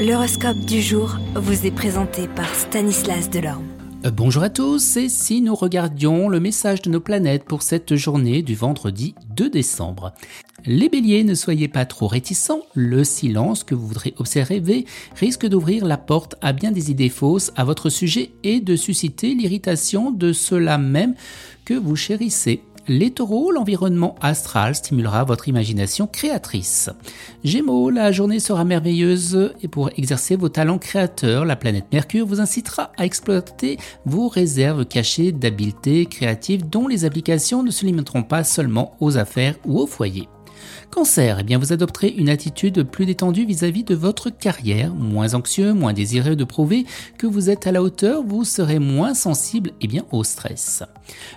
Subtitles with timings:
[0.00, 3.66] L'horoscope du jour vous est présenté par Stanislas Delorme.
[4.06, 7.96] Euh, bonjour à tous, et si nous regardions le message de nos planètes pour cette
[7.96, 10.14] journée du vendredi 2 décembre?
[10.64, 14.86] Les béliers, ne soyez pas trop réticents, le silence que vous voudrez observer
[15.16, 19.34] risque d'ouvrir la porte à bien des idées fausses à votre sujet et de susciter
[19.34, 21.14] l'irritation de ceux-là même
[21.66, 22.62] que vous chérissez.
[22.92, 26.90] Les taureaux, l'environnement astral stimulera votre imagination créatrice.
[27.44, 32.40] Gémeaux, la journée sera merveilleuse et pour exercer vos talents créateurs, la planète Mercure vous
[32.40, 38.42] incitera à exploiter vos réserves cachées d'habileté créative dont les applications ne se limiteront pas
[38.42, 40.28] seulement aux affaires ou au foyer.
[40.90, 45.72] Cancer, eh bien vous adopterez une attitude plus détendue vis-à-vis de votre carrière, moins anxieux,
[45.72, 46.86] moins désireux de prouver
[47.18, 50.82] que vous êtes à la hauteur, vous serez moins sensible eh bien, au stress.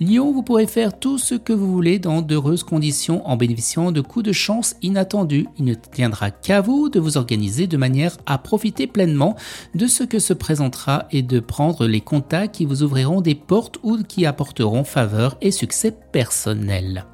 [0.00, 4.00] Lion, vous pourrez faire tout ce que vous voulez dans d'heureuses conditions en bénéficiant de
[4.00, 5.46] coups de chance inattendus.
[5.58, 9.36] Il ne tiendra qu'à vous de vous organiser de manière à profiter pleinement
[9.74, 13.78] de ce que se présentera et de prendre les contacts qui vous ouvriront des portes
[13.82, 17.06] ou qui apporteront faveur et succès personnel.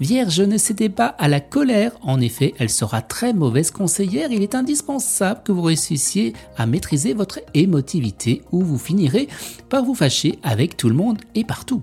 [0.00, 4.42] Vierge, ne cédez pas à la colère, en effet, elle sera très mauvaise conseillère, il
[4.42, 9.28] est indispensable que vous réussissiez à maîtriser votre émotivité ou vous finirez
[9.70, 11.80] par vous fâcher avec tout le monde et partout.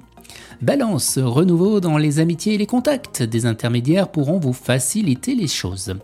[0.62, 3.24] Balance, renouveau dans les amitiés et les contacts.
[3.24, 5.96] Des intermédiaires pourront vous faciliter les choses.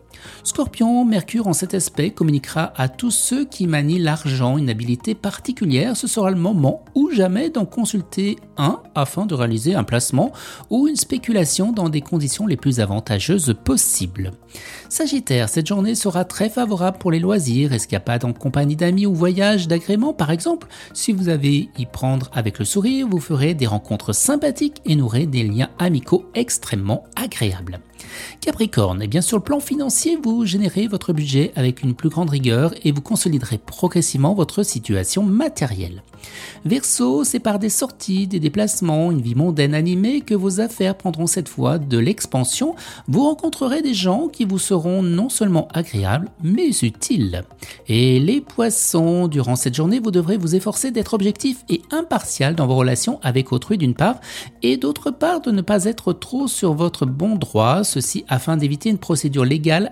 [0.43, 5.97] Scorpion, Mercure en cet aspect communiquera à tous ceux qui manient l'argent une habilité particulière.
[5.97, 10.31] Ce sera le moment ou jamais d'en consulter un afin de réaliser un placement
[10.69, 14.31] ou une spéculation dans des conditions les plus avantageuses possibles.
[14.89, 19.67] Sagittaire, cette journée sera très favorable pour les loisirs, escapades en compagnie d'amis ou voyages
[19.67, 20.67] d'agrément par exemple.
[20.93, 25.27] Si vous avez y prendre avec le sourire, vous ferez des rencontres sympathiques et nourrir
[25.27, 27.79] des liens amicaux extrêmement agréables.
[28.41, 32.29] Capricorne, et bien sur le plan financier, vous générez votre budget avec une plus grande
[32.29, 36.03] rigueur et vous consoliderez progressivement votre situation matérielle.
[36.65, 41.27] Verseau, c'est par des sorties, des déplacements, une vie mondaine animée que vos affaires prendront
[41.27, 42.75] cette fois de l'expansion.
[43.07, 47.43] Vous rencontrerez des gens qui vous seront non seulement agréables, mais utiles.
[47.87, 52.67] Et les poissons, durant cette journée, vous devrez vous efforcer d'être objectif et impartial dans
[52.67, 54.19] vos relations avec autrui d'une part,
[54.61, 58.89] et d'autre part de ne pas être trop sur votre bon droit, ceci afin d'éviter
[58.89, 59.91] une procédure légale